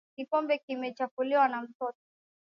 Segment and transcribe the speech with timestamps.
[0.15, 1.99] Kikombe kimechafuliwa na mtoto.